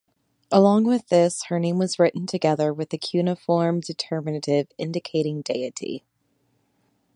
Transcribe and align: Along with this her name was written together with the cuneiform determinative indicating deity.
Along 0.51 0.83
with 0.85 1.09
this 1.09 1.43
her 1.49 1.59
name 1.59 1.77
was 1.77 1.99
written 1.99 2.25
together 2.25 2.73
with 2.73 2.89
the 2.89 2.97
cuneiform 2.97 3.81
determinative 3.81 4.67
indicating 4.79 5.43
deity. 5.43 6.03